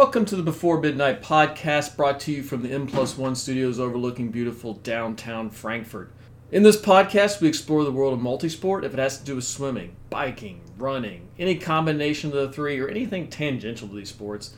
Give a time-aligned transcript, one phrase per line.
[0.00, 3.78] Welcome to the Before Midnight podcast brought to you from the M Plus One studios
[3.78, 6.10] overlooking beautiful downtown Frankfort.
[6.50, 9.44] In this podcast, we explore the world of multisport if it has to do with
[9.44, 14.56] swimming, biking, running, any combination of the three, or anything tangential to these sports,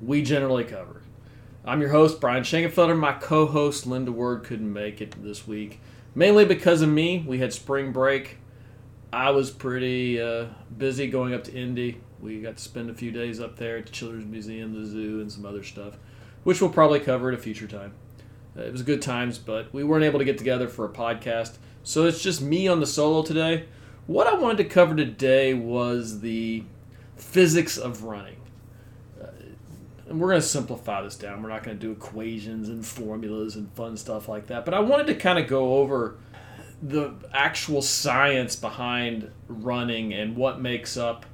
[0.00, 1.02] we generally cover.
[1.64, 2.96] I'm your host, Brian Schenkenfelder.
[2.96, 5.80] My co host, Linda Word, couldn't make it this week.
[6.14, 7.24] Mainly because of me.
[7.26, 8.38] We had spring break.
[9.12, 10.46] I was pretty uh,
[10.78, 13.86] busy going up to Indy we got to spend a few days up there at
[13.86, 15.96] the Children's Museum, the zoo, and some other stuff,
[16.44, 17.92] which we'll probably cover at a future time.
[18.56, 21.56] Uh, it was good times, but we weren't able to get together for a podcast.
[21.82, 23.66] So it's just me on the solo today.
[24.06, 26.64] What I wanted to cover today was the
[27.16, 28.36] physics of running.
[29.20, 29.26] Uh,
[30.08, 31.42] and we're going to simplify this down.
[31.42, 34.64] We're not going to do equations and formulas and fun stuff like that.
[34.64, 36.16] But I wanted to kind of go over
[36.82, 41.24] the actual science behind running and what makes up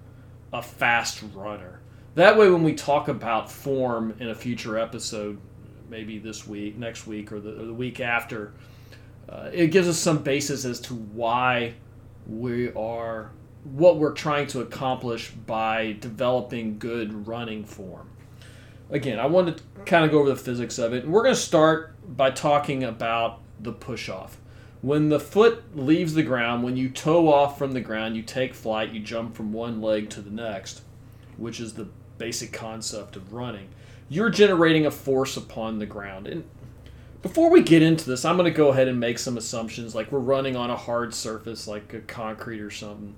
[0.53, 1.81] a fast runner.
[2.15, 5.39] That way, when we talk about form in a future episode,
[5.89, 8.53] maybe this week, next week, or the, or the week after,
[9.29, 11.75] uh, it gives us some basis as to why
[12.27, 13.31] we are
[13.65, 18.09] what we're trying to accomplish by developing good running form.
[18.91, 21.05] Again, I wanted to kind of go over the physics of it.
[21.05, 24.40] And we're going to start by talking about the push off.
[24.83, 28.55] When the foot leaves the ground, when you toe off from the ground, you take
[28.55, 30.81] flight, you jump from one leg to the next,
[31.37, 33.69] which is the basic concept of running.
[34.09, 36.27] You're generating a force upon the ground.
[36.27, 36.45] And
[37.21, 40.11] before we get into this, I'm going to go ahead and make some assumptions like
[40.11, 43.15] we're running on a hard surface like a concrete or something.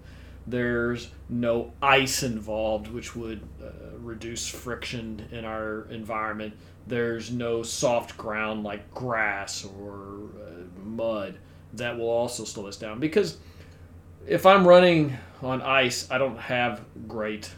[0.49, 6.55] There's no ice involved, which would uh, reduce friction in our environment.
[6.89, 11.39] There's no soft ground like grass or uh, mud
[11.75, 13.39] that will also slow us down because
[14.27, 17.51] if I'm running on ice, I don't have great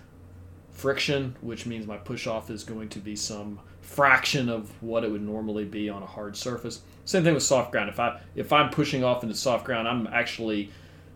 [0.70, 5.10] friction, which means my push off is going to be some fraction of what it
[5.10, 6.80] would normally be on a hard surface.
[7.04, 7.88] Same thing with soft ground.
[7.90, 10.70] If I if I'm pushing off into soft ground, I'm actually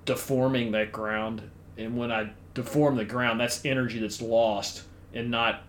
[0.04, 1.42] deforming that ground,
[1.76, 4.82] and when I deform the ground, that's energy that's lost
[5.14, 5.62] and not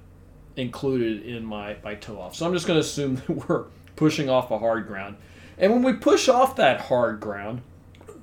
[0.55, 2.35] included in my my toe off.
[2.35, 5.15] So I'm just going to assume that we're pushing off a hard ground.
[5.59, 7.61] And when we push off that hard ground,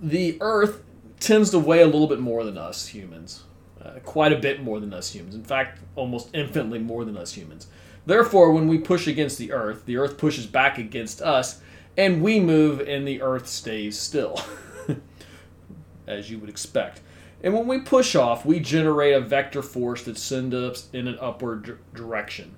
[0.03, 0.83] the Earth
[1.21, 3.45] tends to weigh a little bit more than us humans.
[3.83, 5.35] Uh, quite a bit more than us humans.
[5.35, 7.69] In fact, almost infinitely more than us humans.
[8.07, 11.61] Therefore, when we push against the Earth, the Earth pushes back against us,
[11.97, 14.41] and we move, and the Earth stays still,
[16.07, 17.01] as you would expect.
[17.43, 21.19] And when we push off, we generate a vector force that sends us in an
[21.21, 22.57] upward direction,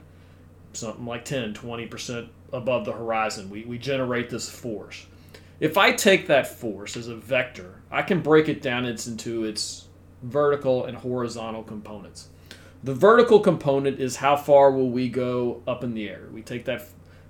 [0.78, 3.50] something like 10, 20% above the horizon.
[3.50, 5.06] We, we generate this force.
[5.61, 9.88] If I take that force as a vector, I can break it down into its
[10.22, 12.28] vertical and horizontal components.
[12.84, 16.28] The vertical component is how far will we go up in the air.
[16.33, 16.84] We take that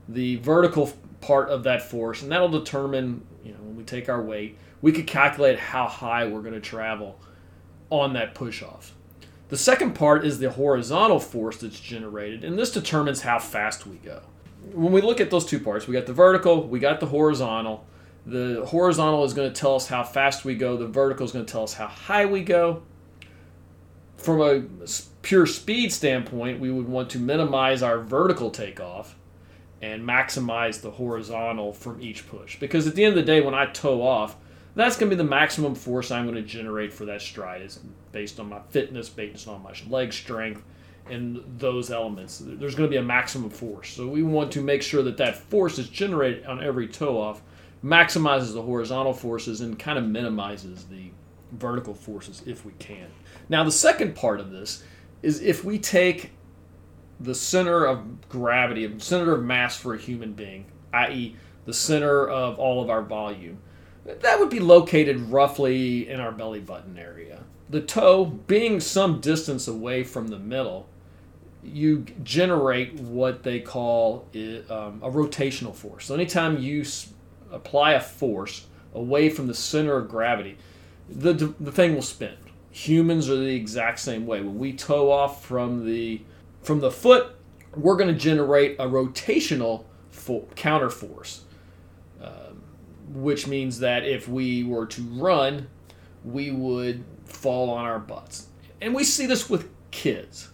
[0.09, 4.23] the vertical part of that force, and that'll determine, you know, when we take our
[4.23, 7.19] weight, we could calculate how high we're going to travel
[7.91, 8.95] on that push off.
[9.49, 13.97] The second part is the horizontal force that's generated, and this determines how fast we
[13.97, 14.23] go
[14.73, 17.87] when we look at those two parts, we got the vertical, we got the horizontal.
[18.27, 20.77] The horizontal is going to tell us how fast we go.
[20.77, 22.83] The vertical is going to tell us how high we go.
[24.17, 24.65] From a
[25.23, 29.17] pure speed standpoint, we would want to minimize our vertical takeoff
[29.81, 32.59] and maximize the horizontal from each push.
[32.59, 34.37] Because at the end of the day, when I toe off,
[34.79, 37.63] that's going to be the maximum force I'm going to generate for that stride.
[37.63, 37.81] Is
[38.13, 40.63] based on my fitness, based on my leg strength,
[41.11, 42.41] and those elements.
[42.45, 43.91] There's going to be a maximum force.
[43.91, 47.43] So we want to make sure that that force is generated on every toe off,
[47.83, 51.11] maximizes the horizontal forces, and kind of minimizes the
[51.53, 53.09] vertical forces if we can.
[53.49, 54.85] Now, the second part of this
[55.23, 56.31] is if we take
[57.19, 61.35] the center of gravity, the center of mass for a human being, i.e.,
[61.65, 63.59] the center of all of our volume,
[64.21, 67.45] that would be located roughly in our belly button area.
[67.71, 70.89] The toe being some distance away from the middle
[71.73, 74.27] you generate what they call
[74.71, 76.07] um, a rotational force.
[76.07, 76.85] So anytime you
[77.51, 80.57] apply a force away from the center of gravity,
[81.09, 82.37] the, the thing will spin.
[82.71, 84.41] Humans are the exact same way.
[84.41, 86.23] When we toe off from the
[86.63, 87.35] from the foot,
[87.75, 91.45] we're going to generate a rotational fo- counter force,
[93.13, 95.69] which means that if we were to run,
[96.25, 98.49] we would fall on our butts.
[98.81, 100.49] And we see this with kids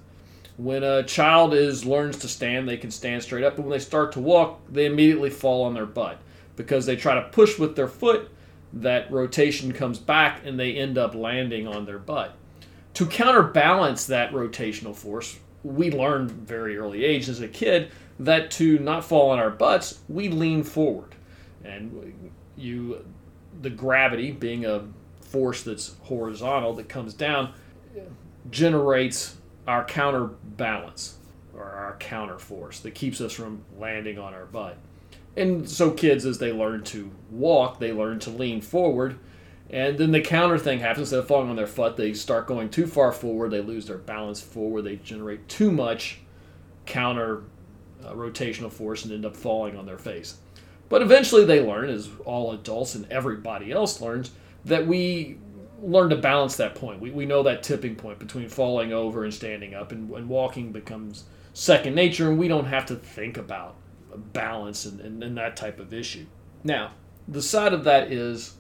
[0.57, 3.85] when a child is learns to stand, they can stand straight up, but when they
[3.85, 6.21] start to walk, they immediately fall on their butt
[6.57, 8.31] because they try to push with their foot.
[8.73, 12.37] That rotation comes back and they end up landing on their butt.
[12.95, 18.79] To counterbalance that rotational force, we learn very early age as a kid that to
[18.79, 21.15] not fall on our butts, we lean forward.
[21.65, 23.05] And you,
[23.61, 24.85] the gravity being a
[25.21, 27.53] force that's horizontal that comes down,
[28.51, 29.37] generates
[29.67, 31.17] our counterbalance
[31.55, 34.77] or our counter force that keeps us from landing on our butt.
[35.37, 39.19] And so kids, as they learn to walk, they learn to lean forward.
[39.71, 41.09] And then the counter thing happens.
[41.09, 43.51] Instead of falling on their foot, they start going too far forward.
[43.51, 44.83] They lose their balance forward.
[44.83, 46.21] They generate too much
[46.87, 47.43] counter
[48.05, 50.37] uh, rotational force and end up falling on their face.
[50.95, 54.31] But eventually they learn, as all adults and everybody else learns,
[54.65, 55.39] that we
[55.83, 57.01] learn to balance that point.
[57.01, 60.71] We, we know that tipping point between falling over and standing up, and, and walking
[60.71, 63.75] becomes second nature, and we don't have to think about
[64.33, 66.27] balance and, and, and that type of issue.
[66.63, 66.93] Now,
[67.27, 68.55] the side of that is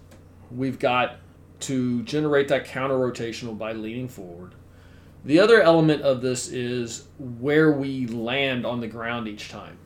[0.50, 1.18] we've got
[1.60, 4.56] to generate that counter rotational by leaning forward.
[5.24, 9.78] The other element of this is where we land on the ground each time.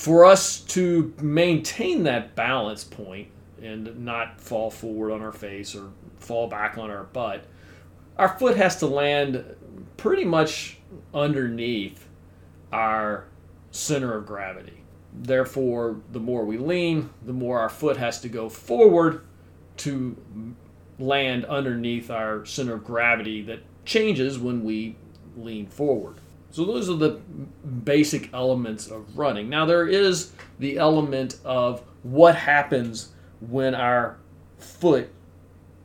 [0.00, 3.28] For us to maintain that balance point
[3.60, 7.44] and not fall forward on our face or fall back on our butt,
[8.16, 9.44] our foot has to land
[9.98, 10.78] pretty much
[11.12, 12.08] underneath
[12.72, 13.26] our
[13.72, 14.84] center of gravity.
[15.12, 19.20] Therefore, the more we lean, the more our foot has to go forward
[19.76, 20.16] to
[20.98, 24.96] land underneath our center of gravity that changes when we
[25.36, 26.14] lean forward.
[26.50, 27.20] So, those are the
[27.84, 29.48] basic elements of running.
[29.48, 33.10] Now, there is the element of what happens
[33.40, 34.18] when our
[34.58, 35.10] foot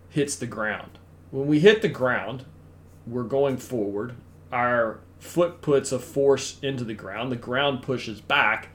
[0.10, 0.98] hits the ground.
[1.32, 2.46] When we hit the ground,
[3.06, 4.16] we're going forward.
[4.52, 7.32] Our foot puts a force into the ground.
[7.32, 8.70] The ground pushes back,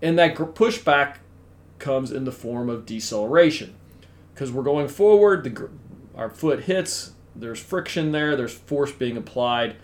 [0.00, 1.16] and that pushback
[1.78, 3.74] comes in the form of deceleration.
[4.34, 5.70] Because we're going forward, the,
[6.14, 9.76] our foot hits, there's friction there, there's force being applied.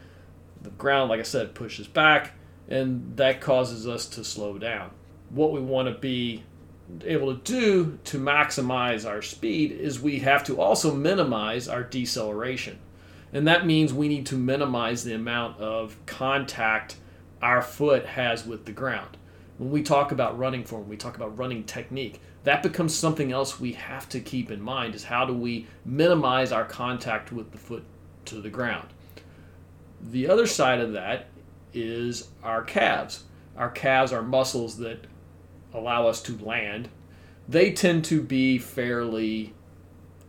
[0.63, 2.33] The ground, like I said, pushes back,
[2.69, 4.91] and that causes us to slow down.
[5.31, 6.45] What we want to be
[7.05, 12.79] able to do to maximize our speed is we have to also minimize our deceleration.
[13.33, 16.97] And that means we need to minimize the amount of contact
[17.43, 19.17] our foot has with the ground.
[19.59, 22.21] When we talk about running form, we talk about running technique.
[22.45, 26.53] That becomes something else we have to keep in mind is how do we minimize
[26.53, 27.85] our contact with the foot
[28.27, 28.89] to the ground.
[30.01, 31.27] The other side of that
[31.75, 33.25] is our calves.
[33.57, 35.07] Our calves are muscles that
[35.75, 36.89] allow us to land.
[37.49, 39.55] They tend to be fairly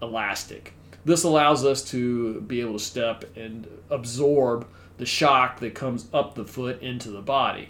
[0.02, 0.74] elastic.
[1.06, 4.68] This allows us to be able to step and absorb
[4.98, 7.70] the shock that comes up the foot into the body.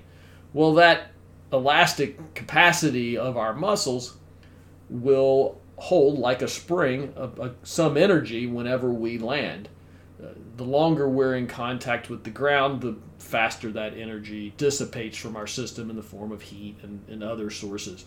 [0.54, 1.12] Well, that
[1.54, 4.18] elastic capacity of our muscles
[4.90, 7.13] will hold like a spring
[7.63, 9.69] some energy whenever we land.
[10.57, 15.48] The longer we're in contact with the ground, the faster that energy dissipates from our
[15.48, 18.06] system in the form of heat and, and other sources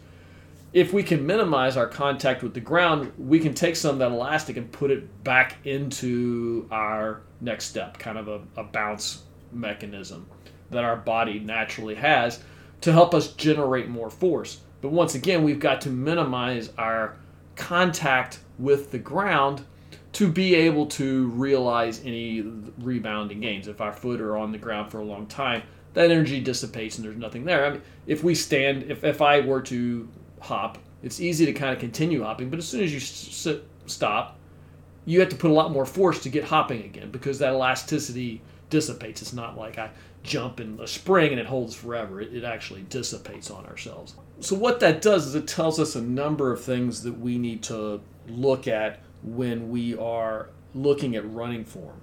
[0.72, 4.10] if we can minimize our contact with the ground, we can take some of that
[4.10, 9.22] elastic and put it back into our next step, kind of a, a bounce
[9.52, 10.26] mechanism
[10.70, 12.42] that our body naturally has
[12.80, 14.60] to help us generate more force.
[14.80, 17.16] But once again, we've got to minimize our
[17.54, 19.64] contact with the ground
[20.12, 22.42] to be able to realize any
[22.78, 23.68] rebounding gains.
[23.68, 25.62] If our foot are on the ground for a long time,
[25.94, 27.66] that energy dissipates and there's nothing there.
[27.66, 30.08] I mean, if we stand, if, if I were to
[30.42, 30.78] hop.
[31.02, 34.38] It's easy to kind of continue hopping, but as soon as you sit, stop,
[35.04, 38.42] you have to put a lot more force to get hopping again because that elasticity
[38.70, 39.22] dissipates.
[39.22, 39.90] It's not like I
[40.22, 42.20] jump in a spring and it holds forever.
[42.20, 44.14] It, it actually dissipates on ourselves.
[44.40, 47.62] So what that does is it tells us a number of things that we need
[47.64, 52.00] to look at when we are looking at running form.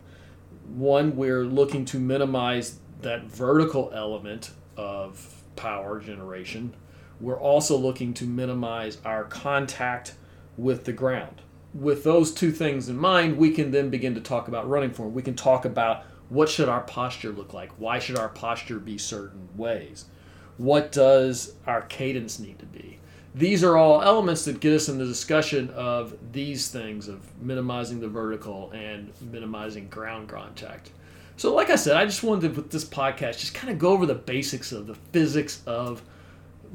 [0.67, 6.73] One, we're looking to minimize that vertical element of power generation
[7.19, 10.15] we're also looking to minimize our contact
[10.57, 11.41] with the ground.
[11.73, 15.13] With those two things in mind, we can then begin to talk about running form.
[15.13, 17.71] We can talk about what should our posture look like?
[17.77, 20.05] Why should our posture be certain ways?
[20.57, 22.98] What does our cadence need to be?
[23.39, 28.01] These are all elements that get us in the discussion of these things of minimizing
[28.01, 30.91] the vertical and minimizing ground contact.
[31.37, 33.91] So, like I said, I just wanted to, with this podcast, just kind of go
[33.91, 36.01] over the basics of the physics of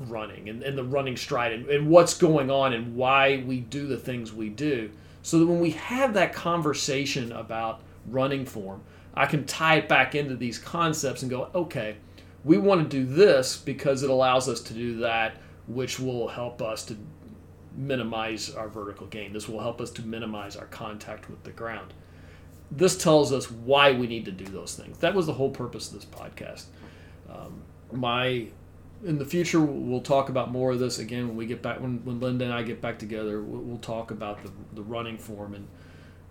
[0.09, 3.87] running and, and the running stride and, and what's going on and why we do
[3.87, 4.91] the things we do.
[5.21, 8.81] So that when we have that conversation about running form,
[9.13, 11.97] I can tie it back into these concepts and go, okay,
[12.43, 16.61] we want to do this because it allows us to do that, which will help
[16.63, 16.97] us to
[17.77, 19.33] minimize our vertical gain.
[19.33, 21.93] This will help us to minimize our contact with the ground.
[22.71, 24.99] this tells us why we need to do those things.
[24.99, 26.65] That was the whole purpose of this podcast.
[27.31, 28.47] Um, my
[29.05, 32.03] in the future we'll talk about more of this again when we get back when,
[32.05, 33.43] when Linda and I get back together.
[33.43, 35.69] We'll, we'll talk about the, the running form and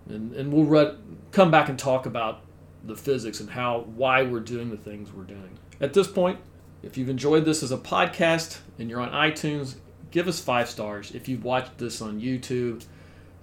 [0.10, 0.96] and, and we'll re-
[1.32, 2.42] come back and talk about
[2.84, 5.58] the physics and how why we're doing the things we're doing.
[5.80, 6.40] At this point,
[6.84, 9.76] if you've enjoyed this as a podcast and you're on iTunes,
[10.12, 11.12] give us five stars.
[11.12, 12.86] If you've watched this on YouTube,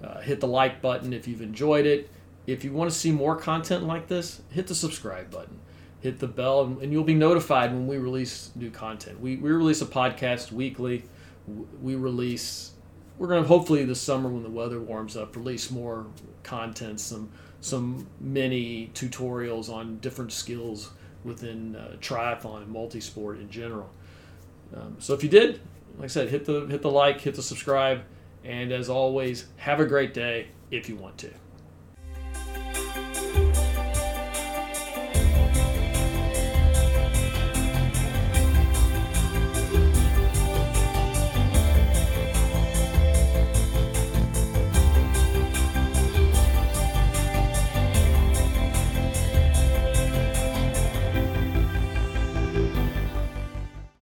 [0.04, 2.10] uh, hit the like button if you've enjoyed it.
[2.46, 5.58] If you want to see more content like this, hit the subscribe button,
[6.00, 9.20] hit the bell, and, you'll be notified when we release new content.
[9.20, 11.04] We, we release a podcast weekly.
[11.80, 12.72] We release,
[13.18, 16.06] we're going to hopefully this summer when the weather warms up, release more
[16.42, 17.30] content, some
[17.62, 20.92] some mini tutorials on different skills
[21.24, 23.90] within uh, triathlon and multisport in general.
[24.74, 25.60] Um, so if you did,
[25.96, 28.02] like I said, hit the hit the like, hit the subscribe,
[28.44, 31.30] and as always, have a great day if you want to.